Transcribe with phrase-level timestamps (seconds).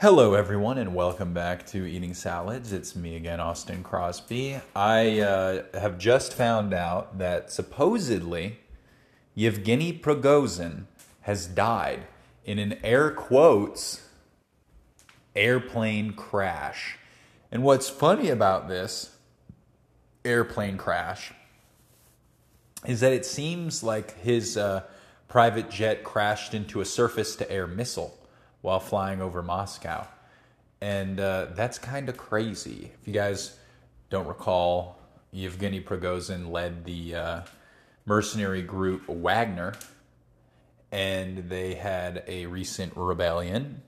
[0.00, 2.72] Hello, everyone, and welcome back to Eating Salads.
[2.72, 4.58] It's me again, Austin Crosby.
[4.74, 8.60] I uh, have just found out that supposedly
[9.34, 10.84] Yevgeny Prigozhin
[11.20, 12.06] has died
[12.46, 14.08] in an air quotes
[15.36, 16.96] airplane crash.
[17.52, 19.14] And what's funny about this
[20.24, 21.34] airplane crash
[22.86, 24.84] is that it seems like his uh,
[25.28, 28.16] private jet crashed into a surface to air missile
[28.62, 30.06] while flying over Moscow.
[30.80, 32.92] And uh, that's kind of crazy.
[33.00, 33.58] If you guys
[34.08, 34.98] don't recall,
[35.32, 37.40] Yevgeny Prigozhin led the uh,
[38.06, 39.74] mercenary group Wagner,
[40.90, 43.82] and they had a recent rebellion.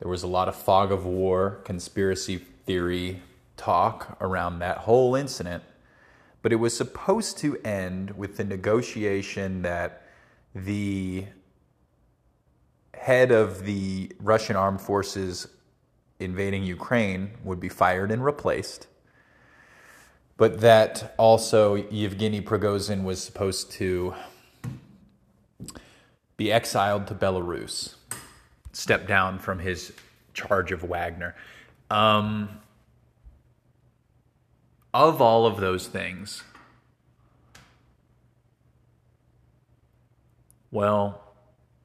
[0.00, 3.22] There was a lot of fog of war, conspiracy theory
[3.56, 5.62] talk around that whole incident.
[6.42, 10.02] But it was supposed to end with the negotiation that
[10.54, 11.26] the
[12.98, 15.46] head of the Russian armed forces
[16.18, 18.86] invading Ukraine would be fired and replaced,
[20.36, 24.14] but that also Yevgeny Prigozhin was supposed to
[26.36, 27.94] be exiled to Belarus,
[28.72, 29.92] step down from his
[30.34, 31.34] charge of Wagner.
[31.90, 32.60] Um,
[34.92, 36.42] of all of those things,
[40.70, 41.25] well,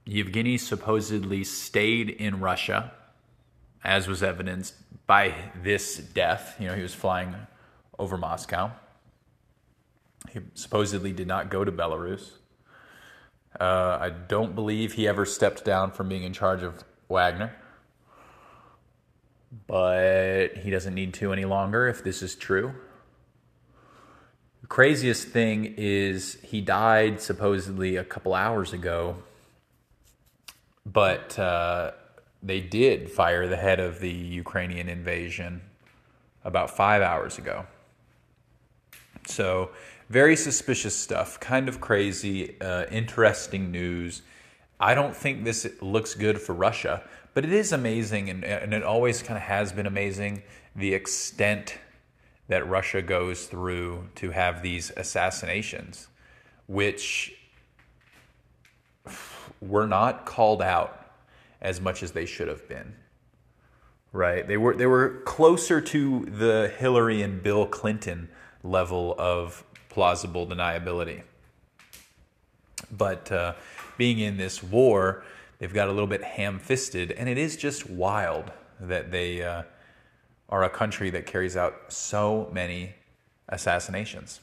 [0.05, 2.91] Yevgeny supposedly stayed in Russia,
[3.83, 6.55] as was evidenced by this death.
[6.59, 7.35] You know, he was flying
[7.99, 8.71] over Moscow.
[10.29, 12.31] He supposedly did not go to Belarus.
[13.59, 17.53] Uh, I don't believe he ever stepped down from being in charge of Wagner.
[19.67, 22.73] But he doesn't need to any longer if this is true.
[24.61, 29.17] The craziest thing is he died supposedly a couple hours ago
[30.91, 31.91] but uh,
[32.41, 35.61] they did fire the head of the Ukrainian invasion
[36.43, 37.65] about five hours ago.
[39.27, 39.69] So,
[40.09, 44.23] very suspicious stuff, kind of crazy, uh, interesting news.
[44.79, 47.03] I don't think this looks good for Russia,
[47.33, 50.43] but it is amazing, and, and it always kind of has been amazing
[50.75, 51.77] the extent
[52.47, 56.07] that Russia goes through to have these assassinations,
[56.67, 57.33] which
[59.61, 60.97] were not called out
[61.61, 62.95] as much as they should have been.
[64.11, 64.45] Right?
[64.45, 68.27] They were they were closer to the Hillary and Bill Clinton
[68.63, 71.23] level of plausible deniability.
[72.91, 73.53] But uh,
[73.97, 75.23] being in this war,
[75.59, 78.51] they've got a little bit ham-fisted, and it is just wild
[78.81, 79.63] that they uh,
[80.49, 82.95] are a country that carries out so many
[83.47, 84.41] assassinations.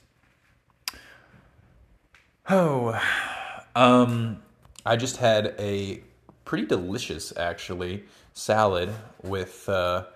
[2.48, 2.98] Oh,
[3.74, 4.40] um,
[4.88, 6.00] I just had a
[6.46, 8.90] pretty delicious, actually, salad
[9.22, 10.06] with uh,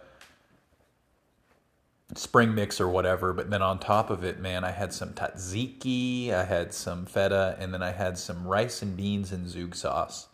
[2.14, 3.34] spring mix or whatever.
[3.34, 7.54] But then on top of it, man, I had some tzatziki, I had some feta,
[7.58, 10.28] and then I had some rice and beans and zug sauce.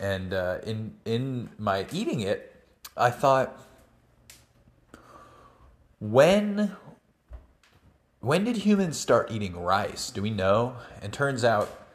[0.00, 2.54] And uh, in in my eating it,
[2.96, 3.62] I thought,
[6.00, 6.74] when
[8.20, 10.10] when did humans start eating rice?
[10.10, 10.76] Do we know?
[11.02, 11.85] And turns out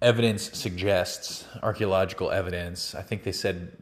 [0.00, 3.76] evidence suggests, archaeological evidence, I think they said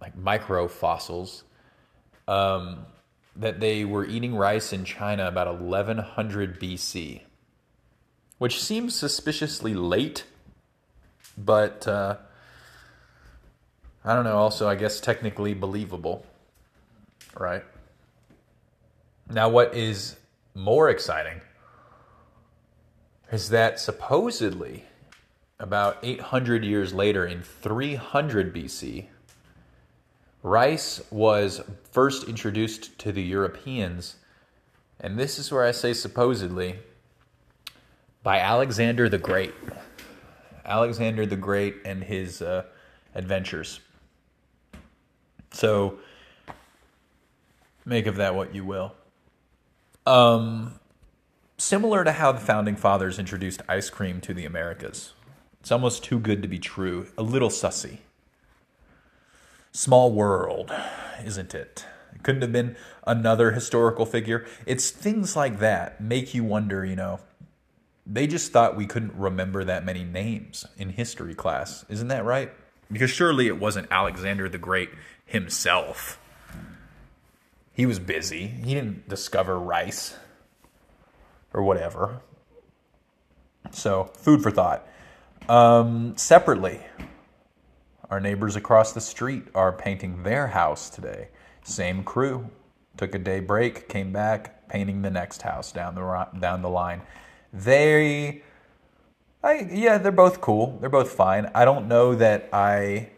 [0.00, 1.42] like microfossils,
[2.28, 2.86] um,
[3.36, 7.22] that they were eating rice in China about 1100 BC,
[8.38, 10.24] which seems suspiciously late,
[11.36, 12.16] but uh,
[14.04, 16.24] I don't know, also, I guess technically believable,
[17.36, 17.64] right?
[19.30, 20.16] Now, what is
[20.54, 21.40] more exciting
[23.32, 24.84] is that supposedly
[25.58, 29.06] about 800 years later, in 300 BC,
[30.42, 34.16] rice was first introduced to the Europeans,
[35.00, 36.78] and this is where I say supposedly,
[38.22, 39.54] by Alexander the Great.
[40.64, 42.64] Alexander the Great and his uh,
[43.14, 43.80] adventures.
[45.52, 45.98] So,
[47.84, 48.94] make of that what you will.
[50.06, 50.80] Um,
[51.58, 55.12] similar to how the founding fathers introduced ice cream to the Americas.
[55.64, 57.06] It's almost too good to be true.
[57.16, 58.00] A little sussy.
[59.72, 60.70] Small world,
[61.24, 61.86] isn't it?
[62.14, 62.76] It couldn't have been
[63.06, 64.44] another historical figure.
[64.66, 67.20] It's things like that make you wonder, you know.
[68.06, 71.86] They just thought we couldn't remember that many names in history class.
[71.88, 72.52] Isn't that right?
[72.92, 74.90] Because surely it wasn't Alexander the Great
[75.24, 76.20] himself.
[77.72, 78.48] He was busy.
[78.48, 80.14] He didn't discover rice
[81.54, 82.20] or whatever.
[83.70, 84.86] So, food for thought.
[85.48, 86.80] Um, separately,
[88.10, 91.28] Our neighbors across the street are painting their house today.
[91.64, 92.50] Same crew.
[92.96, 97.02] Took a day break, came back, painting the next house down the down the line.
[97.52, 98.42] They
[99.42, 100.78] I yeah, they're both cool.
[100.80, 101.50] They're both fine.
[101.54, 103.10] I don't know that I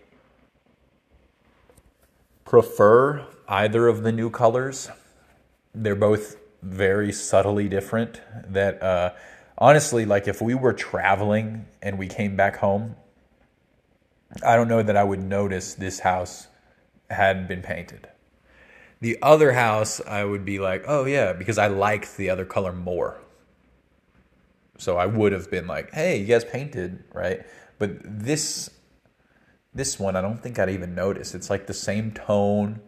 [2.45, 4.91] prefer either of the new colors.
[5.75, 8.21] They're both very subtly different.
[8.49, 9.13] That uh,
[9.59, 12.97] honestly, like if we were traveling and we came back home,
[14.45, 16.49] I don't know that I would notice this house
[17.11, 18.09] had been painted.
[19.01, 22.73] The other house, I would be like, oh yeah, because I liked the other color
[22.73, 23.21] more.
[24.79, 27.45] So I would have been like, hey, you guys painted, right?
[27.79, 28.71] But this
[29.75, 31.35] this one, I don't think I'd even notice.
[31.35, 32.81] It's like the same tone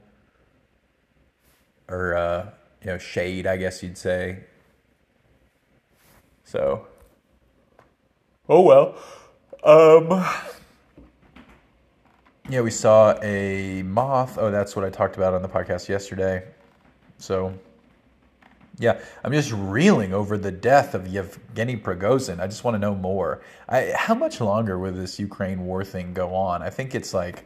[1.86, 2.50] or uh,
[2.82, 4.44] you know, shade, I guess you'd say.
[6.48, 6.86] So
[8.48, 8.96] Oh well.
[9.62, 10.24] Um
[12.48, 14.38] yeah, we saw a moth.
[14.38, 16.46] Oh, that's what I talked about on the podcast yesterday.
[17.18, 17.52] So,
[18.78, 22.40] yeah, I'm just reeling over the death of Yevgeny Prigozhin.
[22.40, 23.42] I just want to know more.
[23.68, 26.62] I, how much longer will this Ukraine war thing go on?
[26.62, 27.44] I think it's like,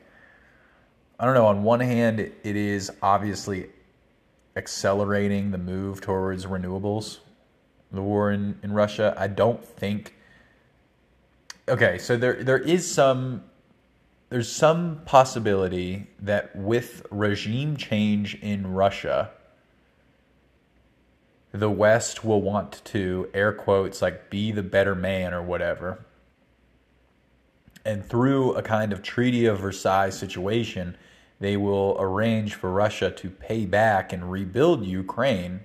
[1.19, 1.47] I don't know.
[1.47, 3.71] On one hand, it is obviously
[4.55, 7.19] accelerating the move towards renewables,
[7.93, 9.15] the war in, in Russia.
[9.17, 10.15] I don't think.
[11.69, 13.45] Okay, so there there is some
[14.31, 19.31] there's some possibility that with regime change in Russia,
[21.53, 26.07] the West will want to, air quotes, like be the better man or whatever.
[27.85, 30.97] And through a kind of Treaty of Versailles situation,
[31.39, 35.61] they will arrange for Russia to pay back and rebuild Ukraine,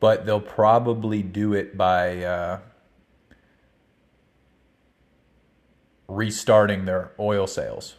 [0.00, 2.22] but they'll probably do it by.
[2.22, 2.60] Uh,
[6.08, 7.96] restarting their oil sales.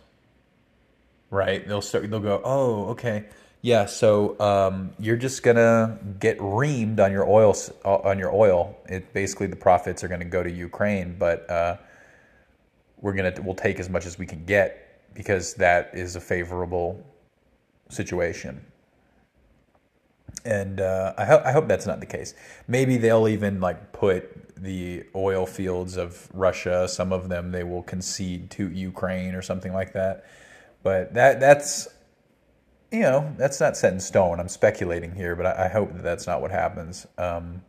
[1.30, 1.68] Right?
[1.68, 2.10] They'll start.
[2.10, 2.42] They'll go.
[2.44, 3.26] Oh, okay.
[3.62, 3.86] Yeah.
[3.86, 7.56] So um, you're just gonna get reamed on your oil.
[7.84, 8.78] Uh, on your oil.
[8.88, 11.78] It basically the profits are gonna go to Ukraine, but uh,
[13.02, 17.04] we're gonna we'll take as much as we can get because that is a favorable
[17.90, 18.64] situation.
[20.48, 22.34] And uh, I, ho- I hope that's not the case.
[22.70, 26.88] Maybe they'll even like put the oil fields of Russia.
[26.88, 30.24] Some of them they will concede to Ukraine or something like that.
[30.84, 31.90] But that that's
[32.94, 34.40] you know that's not set in stone.
[34.40, 37.06] I'm speculating here, but I, I hope that that's not what happens.
[37.18, 37.62] Um,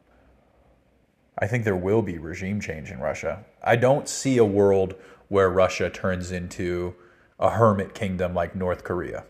[1.36, 3.44] I think there will be regime change in Russia.
[3.60, 4.94] I don't see a world
[5.26, 6.94] where Russia turns into
[7.40, 9.25] a hermit kingdom like North Korea.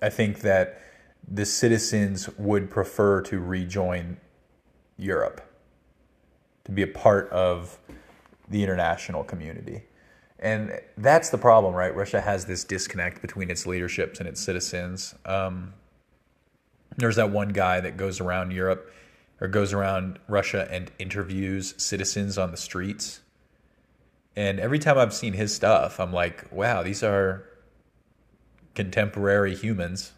[0.00, 0.80] I think that
[1.28, 4.18] the citizens would prefer to rejoin
[4.96, 5.40] Europe
[6.64, 7.78] to be a part of
[8.48, 9.84] the international community.
[10.38, 11.94] And that's the problem, right?
[11.94, 15.14] Russia has this disconnect between its leaderships and its citizens.
[15.24, 15.72] Um,
[16.96, 18.92] there's that one guy that goes around Europe
[19.40, 23.20] or goes around Russia and interviews citizens on the streets.
[24.34, 27.44] And every time I've seen his stuff, I'm like, wow, these are
[28.74, 30.12] contemporary humans,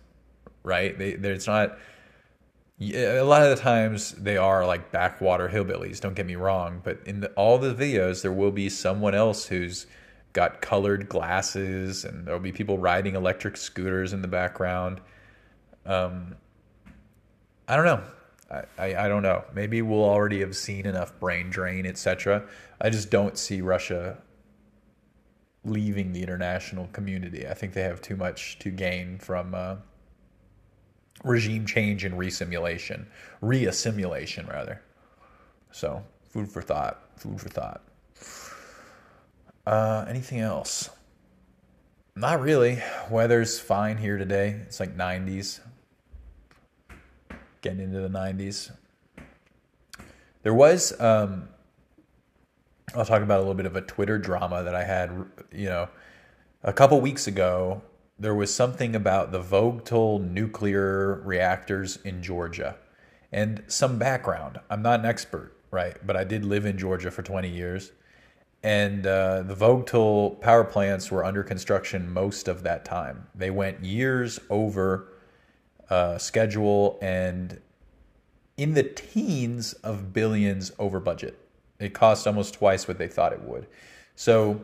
[0.69, 0.97] right?
[0.97, 1.79] They, it's not
[2.81, 6.01] a lot of the times they are like backwater hillbillies.
[6.01, 9.47] Don't get me wrong, but in the, all the videos, there will be someone else
[9.47, 9.87] who's
[10.33, 15.01] got colored glasses, and there'll be people riding electric scooters in the background.
[15.87, 16.37] Um,
[17.67, 18.03] I don't know.
[18.51, 19.45] I, I, I don't know.
[19.53, 22.45] Maybe we'll already have seen enough brain drain, etc.
[22.81, 24.19] I just don't see Russia
[25.65, 27.49] leaving the international community.
[27.49, 29.55] I think they have too much to gain from.
[29.55, 29.77] Uh,
[31.25, 33.07] regime change and resimulation,
[33.43, 34.81] reassimilation rather.
[35.73, 37.03] So food for thought.
[37.17, 37.83] Food for thought.
[39.67, 40.91] Uh, anything else?
[42.17, 42.83] Not really.
[43.11, 44.61] Weather's fine here today.
[44.67, 45.61] It's like 90s.
[47.61, 48.73] Getting into the 90s.
[50.43, 51.49] There was, um,
[52.95, 55.11] I'll talk about a little bit of a Twitter drama that I had,
[55.53, 55.89] you know,
[56.63, 57.83] a couple weeks ago
[58.19, 62.77] there was something about the Vogtle nuclear reactors in Georgia
[63.31, 64.59] and some background.
[64.69, 65.97] I'm not an expert, right?
[66.05, 67.93] But I did live in Georgia for 20 years.
[68.63, 73.29] And uh, the Vogtle power plants were under construction most of that time.
[73.35, 75.13] They went years over
[75.89, 77.61] uh, schedule and
[78.57, 81.39] in the teens of billions over budget.
[81.79, 83.69] It cost almost twice what they thought it would.
[84.17, 84.61] So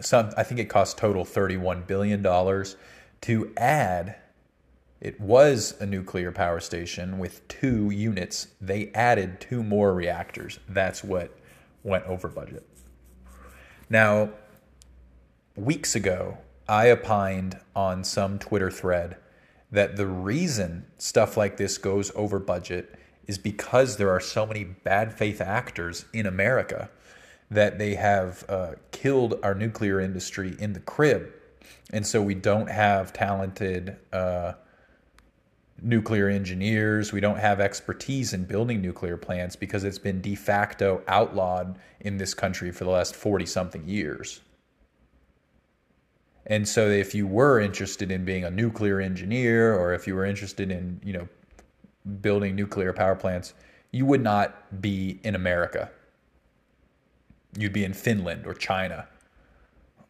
[0.00, 2.76] some I think it cost total 31 billion dollars
[3.22, 4.16] to add
[5.00, 8.48] it was a nuclear power station with two units.
[8.60, 10.58] They added two more reactors.
[10.68, 11.34] That's what
[11.82, 12.66] went over budget.
[13.88, 14.30] Now,
[15.56, 16.38] weeks ago,
[16.68, 19.16] I opined on some Twitter thread
[19.72, 22.94] that the reason stuff like this goes over budget
[23.26, 26.90] is because there are so many bad faith actors in America
[27.50, 31.32] that they have uh, killed our nuclear industry in the crib.
[31.92, 34.52] And so we don't have talented uh,
[35.82, 37.12] nuclear engineers.
[37.12, 42.18] We don't have expertise in building nuclear plants because it's been de facto outlawed in
[42.18, 44.40] this country for the last 40 something years.
[46.46, 50.24] And so if you were interested in being a nuclear engineer or if you were
[50.24, 51.28] interested in, you know,
[52.20, 53.54] building nuclear power plants,
[53.92, 55.90] you would not be in America.
[57.56, 59.08] You'd be in Finland or China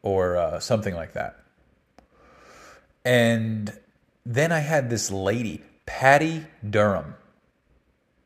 [0.03, 1.37] or uh, something like that.
[3.05, 3.73] And
[4.27, 7.15] then I had this lady, Patty Durand,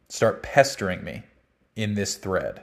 [0.09, 1.23] start pestering me
[1.77, 2.63] in this thread.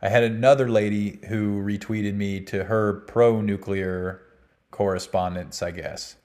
[0.00, 4.22] I had another lady who retweeted me to her pro nuclear
[4.70, 6.16] correspondence, I guess.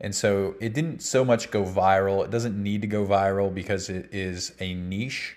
[0.00, 2.24] And so it didn't so much go viral.
[2.24, 5.36] It doesn't need to go viral because it is a niche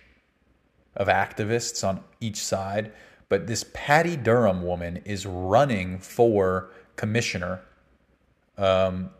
[0.95, 2.91] of activists on each side.
[3.29, 7.61] But this Patty Durand woman is running for commissioner
[8.57, 9.11] um,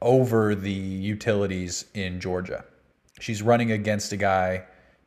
[0.00, 2.64] over the utilities in Georgia.
[3.18, 4.64] She's running against a guy,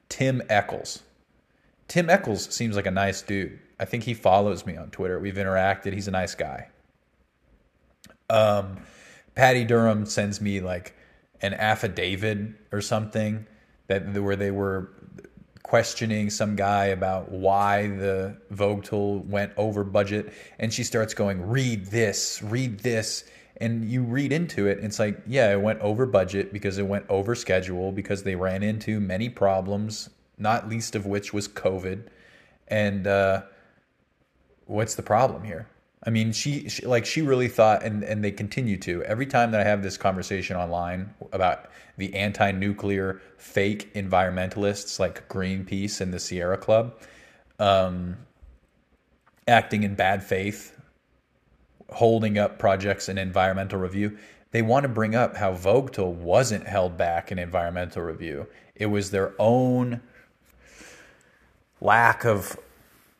[0.09, 1.03] Tim Echols.
[1.87, 3.59] Tim Echols seems like a nice dude.
[3.79, 5.19] I think he follows me on Twitter.
[5.19, 5.93] We've interacted.
[5.93, 6.69] He's a nice guy.
[8.29, 8.77] Um,
[9.35, 10.95] Patty Durand sends me like
[11.41, 13.47] an affidavit or something
[13.87, 14.91] that where they were
[15.69, 21.85] questioning some guy about why the Vogtle went over budget, and she starts going, "Read
[21.85, 23.23] this, read this."
[23.61, 27.05] And you read into it, it's like, yeah, it went over budget because it went
[27.09, 32.03] over schedule because they ran into many problems, not least of which was COVID.
[32.69, 33.41] And uh,
[34.65, 35.67] what's the problem here?
[36.03, 39.03] I mean, she, she, like she really thought, and and they continue to.
[39.03, 45.99] Every time that I have this conversation online about the anti-nuclear fake environmentalists like Greenpeace
[45.99, 46.97] and the Sierra Club,
[47.59, 48.17] um,
[49.45, 50.79] acting in bad faith,
[51.89, 54.17] holding up projects in environmental review,
[54.51, 58.47] they want to bring up how Vogtle wasn't held back in environmental review.
[58.75, 59.99] It was their own
[61.81, 62.57] lack of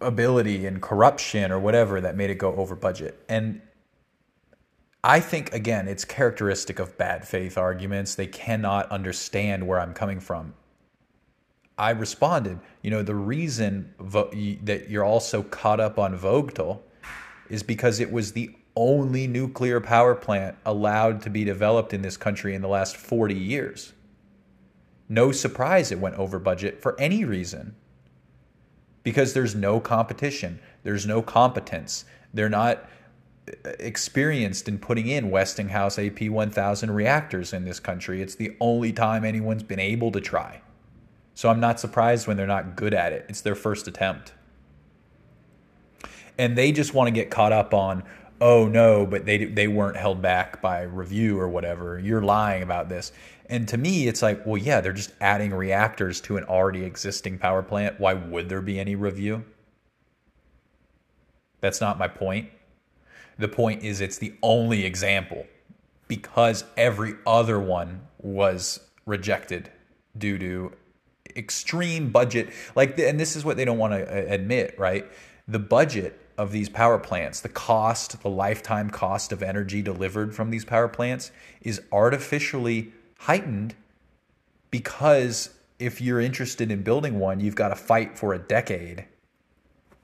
[0.02, 3.24] ability and corruption or whatever that made it go over budget.
[3.28, 3.62] And
[5.04, 8.16] I think, again, it's characteristic of bad faith arguments.
[8.16, 10.54] They cannot understand where I'm coming from.
[11.78, 14.30] I responded, you know, the reason vo-
[14.64, 16.82] that you're also caught up on Vogtle
[17.50, 22.18] is because it was the only nuclear power plant allowed to be developed in this
[22.18, 23.94] country in the last 40 years.
[25.08, 27.76] No surprise it went over budget for any reason
[29.04, 32.06] because there's no competition, there's no competence.
[32.34, 32.88] They're not
[33.48, 38.22] uh, experienced in putting in Westinghouse AP1000 reactors in this country.
[38.22, 40.62] It's the only time anyone's been able to try.
[41.34, 43.26] So I'm not surprised when they're not good at it.
[43.30, 44.34] It's their first attempt.
[46.38, 48.04] And they just want to get caught up on,
[48.42, 52.00] oh no, but they they weren't held back by review or whatever.
[52.00, 53.12] You're lying about this.
[53.50, 57.40] And to me, it's like, well, yeah, they're just adding reactors to an already existing
[57.40, 58.00] power plant.
[58.00, 59.44] Why would there be any review?
[61.60, 62.50] That's not my point.
[63.40, 65.48] The point is, it's the only example
[66.08, 69.72] because every other one was rejected
[70.18, 70.74] due to
[71.36, 72.50] extreme budget.
[72.76, 75.06] Like, and this is what they don't want to uh, admit, right?
[75.48, 80.52] The budget of these power plants, the cost, the lifetime cost of energy delivered from
[80.52, 83.76] these power plants is artificially heightened
[84.72, 89.06] because if you're interested in building one, you've got to fight for a decade,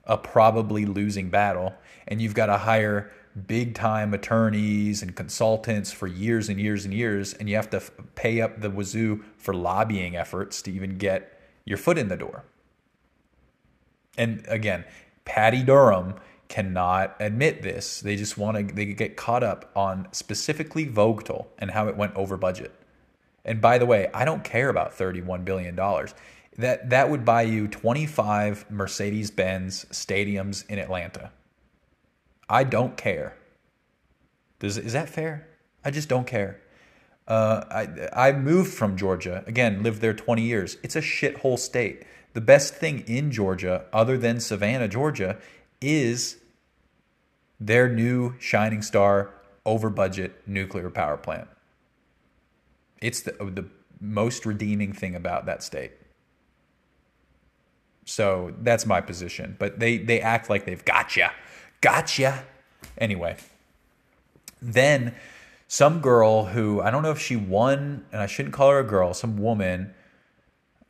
[0.06, 1.74] a probably losing battle,
[2.08, 3.12] and you've got to hire
[3.48, 7.82] big time attorneys and consultants for years and years and years, and you have to
[8.16, 12.44] pay up the wazoo for lobbying efforts to even get your foot in the door.
[14.18, 14.86] And again,
[15.26, 16.16] Patty Durand
[16.48, 18.02] cannot admit this.
[18.02, 22.16] They just want to they get caught up on specifically Vogtle and how it went
[22.16, 22.74] over budget.
[23.46, 25.76] And by the way, I don't care about $31 billion.
[26.58, 31.32] That, that would buy you 25 Mercedes Benz stadiums in Atlanta.
[32.50, 33.38] I don't care.
[34.60, 35.48] Does, is that fair?
[35.84, 36.62] I just don't care.
[37.28, 39.44] Uh, I, I moved from Georgia.
[39.48, 40.78] Again, lived there 20 years.
[40.84, 42.04] It's a shithole state.
[42.34, 45.38] The best thing in Georgia, other than Savannah, Georgia,
[45.82, 46.38] is
[47.60, 49.34] their new shining star
[49.66, 51.48] over budget nuclear power plant.
[53.06, 53.66] It's the, the
[54.00, 55.92] most redeeming thing about that state.
[58.06, 59.56] So that's my position.
[59.60, 61.32] But they they act like they've gotcha,
[61.82, 62.44] gotcha.
[62.98, 63.38] Anyway,
[64.62, 65.16] then
[65.68, 68.84] some girl who I don't know if she won, and I shouldn't call her a
[68.84, 69.94] girl, some woman.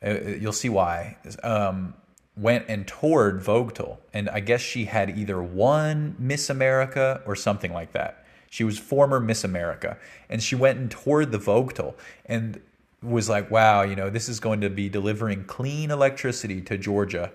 [0.02, 1.16] Uh, uh you'll see why.
[1.42, 1.94] Um,
[2.36, 7.72] went and toured Vogtle, and I guess she had either won Miss America or something
[7.72, 8.25] like that.
[8.56, 9.98] She was former Miss America,
[10.30, 11.92] and she went and toured the Vogtle,
[12.24, 12.58] and
[13.02, 17.32] was like, wow, you know, this is going to be delivering clean electricity to Georgia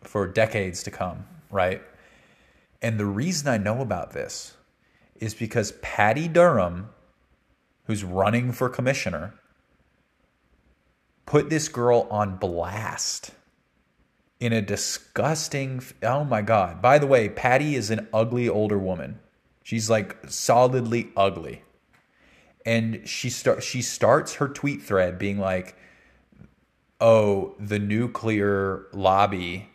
[0.00, 1.82] for decades to come, right?
[2.80, 4.56] And the reason I know about this
[5.16, 6.86] is because Patty Durand,
[7.86, 9.34] who's running for commissioner,
[11.26, 13.32] put this girl on blast
[14.40, 19.18] in a disgusting oh my god by the way patty is an ugly older woman
[19.64, 21.62] she's like solidly ugly.
[22.64, 25.76] And she start she starts her tweet thread being like
[27.00, 29.68] oh the nuclear lobby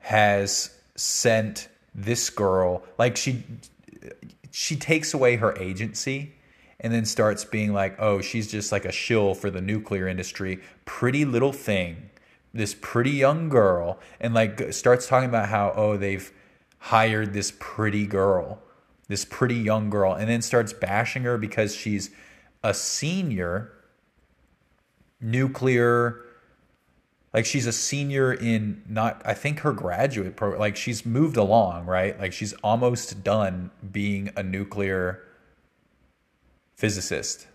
[0.00, 3.42] has sent this girl like she
[4.52, 6.34] she takes away her agency
[6.78, 10.60] and then starts being like oh she's just like a shill for the nuclear industry.
[10.84, 12.10] Pretty little thing.
[12.52, 16.32] This pretty young girl and like starts talking about how oh they've
[16.80, 18.60] hired this pretty girl
[19.10, 22.10] this pretty young girl, and then starts bashing her because she's
[22.62, 23.72] a senior
[25.20, 26.20] nuclear
[27.34, 31.84] like she's a senior in not i think her graduate program like she's moved along
[31.84, 32.18] right?
[32.18, 35.22] Like she's almost done being a nuclear
[36.74, 37.48] physicist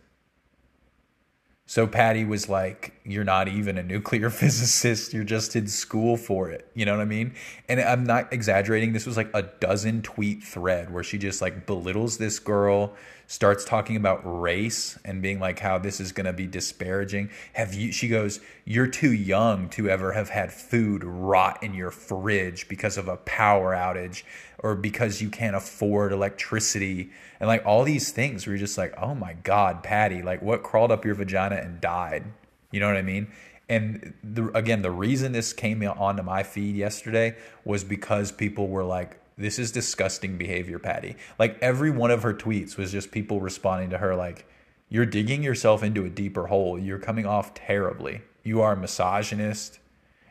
[1.67, 5.13] so Patty was like, You're not even a nuclear physicist.
[5.13, 6.69] You're just in school for it.
[6.75, 7.33] You know what I mean?
[7.67, 8.93] And I'm not exaggerating.
[8.93, 12.93] This was like a dozen tweet thread where she just like belittles this girl,
[13.25, 17.31] starts talking about race and being like how this is going to be disparaging.
[17.53, 21.89] Have you, she goes, You're too young to ever have had food rot in your
[21.89, 24.21] fridge because of a power outage
[24.65, 28.95] or because you can't afford electricity and like all these things where you're just like,
[28.99, 32.23] oh my God, Patty, like what crawled up your vagina and died?
[32.71, 33.27] You know what I mean?
[33.69, 38.83] And the, again, the reason this came onto my feed yesterday was because people were
[38.83, 41.15] like, this is disgusting behavior, Patty.
[41.37, 44.47] Like every one of her tweets was just people responding to her like,
[44.89, 46.79] you're digging yourself into a deeper hole.
[46.79, 48.21] You're coming off terribly.
[48.41, 49.77] You are a misogynist.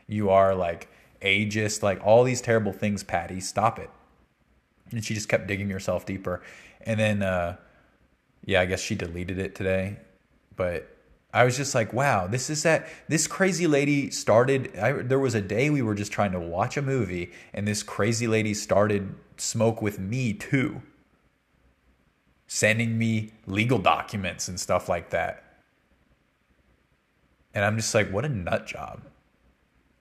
[0.07, 0.89] You are like
[1.21, 3.39] ageist, like all these terrible things, Patty.
[3.39, 3.89] Stop it.
[4.91, 6.41] And she just kept digging herself deeper.
[6.81, 7.57] And then, uh,
[8.45, 9.97] yeah, I guess she deleted it today.
[10.55, 10.95] But
[11.33, 12.87] I was just like, wow, this is that.
[13.09, 14.77] This crazy lady started.
[14.77, 17.83] I, there was a day we were just trying to watch a movie, and this
[17.83, 20.81] crazy lady started smoke with me too,
[22.47, 25.43] sending me legal documents and stuff like that.
[27.53, 29.01] And I'm just like, what a nut job.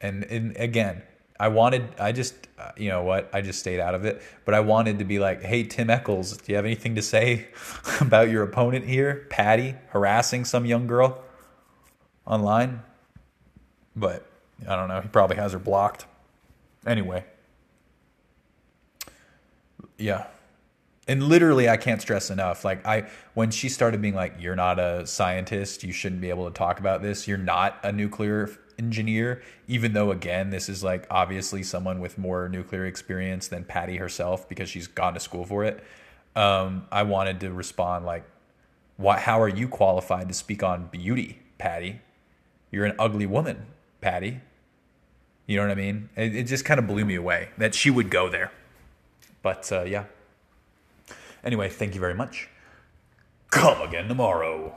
[0.01, 1.03] And, and again,
[1.45, 4.23] I wanted, I just, uh, you know what, I just stayed out of it.
[4.47, 7.49] But I wanted to be like, hey, Tim Echols, do you have anything to say
[8.01, 11.23] about your opponent here, Patty, harassing some young girl
[12.25, 12.81] online?
[13.95, 14.27] But
[14.67, 15.03] I don't know.
[15.03, 16.07] He probably has her blocked.
[16.87, 17.27] Anyway.
[19.99, 20.25] Yeah.
[21.07, 22.65] And literally, I can't stress enough.
[22.65, 26.47] Like, I, when she started being like, you're not a scientist, you shouldn't be able
[26.47, 31.07] to talk about this, you're not a nuclear engineer, even though again this is like
[31.11, 35.65] obviously someone with more nuclear experience than Patty herself because she's gone to school for
[35.65, 35.83] it.
[36.37, 38.25] Um, I wanted to respond like,
[38.97, 39.21] "What?
[39.21, 42.01] How are you qualified to speak on beauty, Patty?
[42.71, 43.67] You're an ugly woman,
[44.01, 44.41] Patty."
[45.47, 46.09] You know what I mean?
[46.17, 48.51] It, it just kind of blew me away that she would go there.
[49.43, 50.05] But uh, yeah.
[51.45, 52.49] Anyway, thank you very much.
[53.51, 54.73] Come again tomorrow.